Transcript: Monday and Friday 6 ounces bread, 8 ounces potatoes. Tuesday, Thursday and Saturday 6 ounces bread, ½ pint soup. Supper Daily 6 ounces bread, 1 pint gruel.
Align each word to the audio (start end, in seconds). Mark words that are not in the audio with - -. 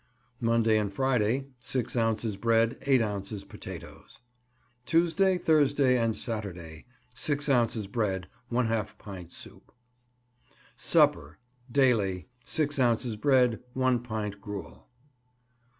Monday 0.39 0.79
and 0.79 0.91
Friday 0.91 1.45
6 1.59 1.95
ounces 1.95 2.35
bread, 2.35 2.75
8 2.87 3.03
ounces 3.03 3.43
potatoes. 3.43 4.19
Tuesday, 4.83 5.37
Thursday 5.37 5.95
and 5.95 6.15
Saturday 6.15 6.85
6 7.13 7.47
ounces 7.49 7.85
bread, 7.85 8.27
½ 8.51 8.97
pint 8.97 9.31
soup. 9.31 9.71
Supper 10.75 11.37
Daily 11.71 12.27
6 12.45 12.79
ounces 12.79 13.15
bread, 13.15 13.59
1 13.75 14.01
pint 14.01 14.41
gruel. 14.41 14.87